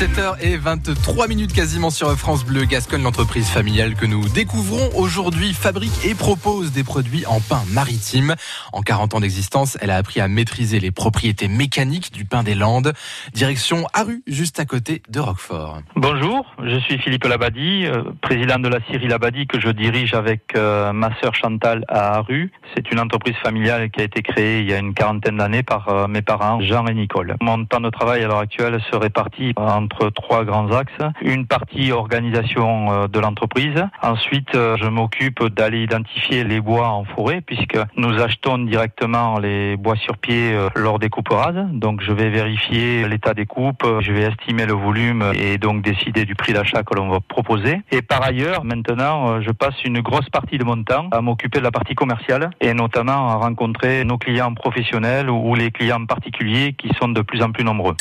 [0.00, 6.14] 7h23 minutes quasiment sur France Bleu Gascogne, l'entreprise familiale que nous découvrons aujourd'hui fabrique et
[6.14, 8.34] propose des produits en pain maritime.
[8.72, 12.54] En 40 ans d'existence, elle a appris à maîtriser les propriétés mécaniques du pain des
[12.54, 12.94] Landes.
[13.34, 15.82] Direction Aru, juste à côté de Roquefort.
[15.96, 20.56] Bonjour, je suis Philippe Labadie, euh, président de la Syrie Labadie que je dirige avec
[20.56, 22.50] euh, ma sœur Chantal à Aru.
[22.74, 25.90] C'est une entreprise familiale qui a été créée il y a une quarantaine d'années par
[25.90, 27.36] euh, mes parents Jean et Nicole.
[27.42, 31.02] Mon temps de travail à l'heure actuelle se répartit entre trois grands axes.
[31.22, 33.84] Une partie organisation euh, de l'entreprise.
[34.02, 39.76] Ensuite, euh, je m'occupe d'aller identifier les bois en forêt puisque nous achetons directement les
[39.76, 41.66] bois sur pied euh, lors des coupes rases.
[41.72, 46.24] Donc, je vais vérifier l'état des coupes, je vais estimer le volume et donc décider
[46.24, 47.80] du prix d'achat que l'on va proposer.
[47.90, 51.64] Et par ailleurs, maintenant, je passe une grosse partie de mon temps à m'occuper de
[51.64, 56.90] la partie commerciale et notamment à rencontrer nos clients professionnels ou les clients particuliers qui
[56.98, 57.96] sont de plus en plus nombreux.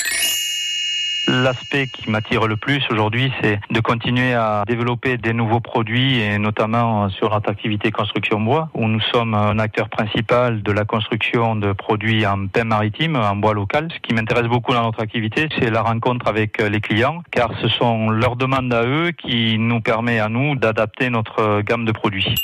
[1.43, 6.37] L'aspect qui m'attire le plus aujourd'hui, c'est de continuer à développer des nouveaux produits et
[6.37, 11.55] notamment sur notre activité construction bois, où nous sommes un acteur principal de la construction
[11.55, 13.87] de produits en pain maritime, en bois local.
[13.93, 17.69] Ce qui m'intéresse beaucoup dans notre activité, c'est la rencontre avec les clients, car ce
[17.69, 22.35] sont leurs demandes à eux qui nous permet à nous d'adapter notre gamme de produits.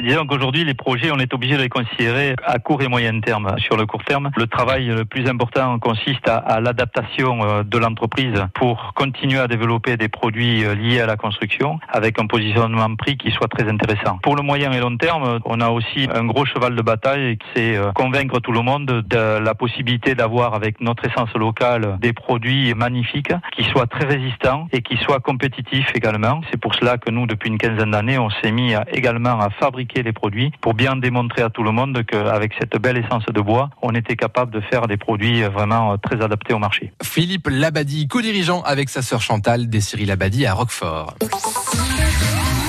[0.00, 3.56] Disons qu'aujourd'hui, les projets, on est obligé de les considérer à court et moyen terme.
[3.58, 7.78] Sur le court terme, le travail le plus important consiste à, à l'adaptation euh, de
[7.78, 12.94] l'entreprise pour continuer à développer des produits euh, liés à la construction avec un positionnement
[12.94, 14.18] prix qui soit très intéressant.
[14.22, 17.76] Pour le moyen et long terme, on a aussi un gros cheval de bataille, c'est
[17.76, 22.72] euh, convaincre tout le monde de la possibilité d'avoir avec notre essence locale des produits
[22.74, 26.40] magnifiques qui soient très résistants et qui soient compétitifs également.
[26.52, 29.48] C'est pour cela que nous, depuis une quinzaine d'années, on s'est mis également à
[29.88, 33.40] fabriquer les produits pour bien démontrer à tout le monde qu'avec cette belle essence de
[33.40, 36.92] bois, on était capable de faire des produits vraiment très adaptés au marché.
[37.02, 41.14] Philippe Labadie, co-dirigeant avec sa sœur Chantal des Cyril Labadie à Roquefort.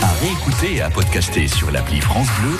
[0.01, 2.51] À réécouter et à podcaster sur l'appli France Bleu